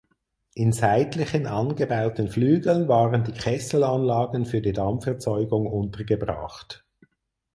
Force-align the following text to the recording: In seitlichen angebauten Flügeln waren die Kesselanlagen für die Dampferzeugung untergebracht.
In 0.55 0.71
seitlichen 0.73 1.45
angebauten 1.45 2.27
Flügeln 2.27 2.87
waren 2.87 3.23
die 3.23 3.33
Kesselanlagen 3.33 4.47
für 4.47 4.59
die 4.59 4.73
Dampferzeugung 4.73 5.67
untergebracht. 5.67 6.83